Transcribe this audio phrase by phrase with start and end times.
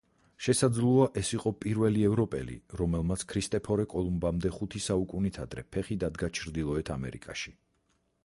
[0.43, 7.55] შესაძლოა იყო პირველი ევროპელი, რომელმაც ქრისტეფორე კოლუმბამდე ხუთი საუკუნით ადრე ფეხი დადგა ჩრდილოეთ ამერიკაში.